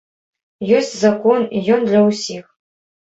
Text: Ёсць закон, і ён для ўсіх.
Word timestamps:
Ёсць 0.77 0.89
закон, 1.03 1.45
і 1.59 1.61
ён 1.77 1.81
для 1.91 2.01
ўсіх. 2.09 2.43